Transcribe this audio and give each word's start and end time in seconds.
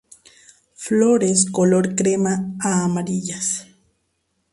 Flores 0.73 1.45
color 1.51 1.93
crema 1.95 2.55
a 2.59 2.83
amarillas. 2.85 3.67